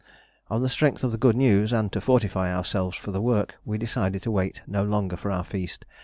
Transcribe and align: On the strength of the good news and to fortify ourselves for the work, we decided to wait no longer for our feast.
On 0.49 0.63
the 0.63 0.67
strength 0.67 1.03
of 1.03 1.11
the 1.11 1.17
good 1.19 1.35
news 1.35 1.71
and 1.71 1.91
to 1.91 2.01
fortify 2.01 2.51
ourselves 2.51 2.97
for 2.97 3.11
the 3.11 3.21
work, 3.21 3.59
we 3.65 3.77
decided 3.77 4.23
to 4.23 4.31
wait 4.31 4.63
no 4.65 4.83
longer 4.83 5.15
for 5.15 5.29
our 5.29 5.43
feast. 5.43 5.85